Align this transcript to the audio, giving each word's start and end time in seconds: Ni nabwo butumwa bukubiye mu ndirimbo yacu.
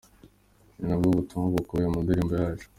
Ni 0.77 0.83
nabwo 0.87 1.07
butumwa 1.17 1.47
bukubiye 1.55 1.87
mu 1.93 1.99
ndirimbo 2.03 2.33
yacu. 2.41 2.67